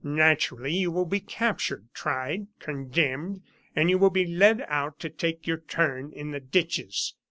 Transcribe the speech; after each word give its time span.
Naturally, 0.03 0.73
you 0.73 0.89
will 0.89 1.05
be 1.05 1.19
captured, 1.19 1.87
tried, 1.93 2.47
condemned; 2.57 3.43
and 3.75 3.87
you 3.87 3.99
will 3.99 4.09
be 4.09 4.25
led 4.25 4.65
out 4.67 4.97
to 5.01 5.09
take 5.11 5.45
your 5.45 5.57
turn 5.57 6.11
in 6.11 6.31
the 6.31 6.39
ditches. 6.39 7.13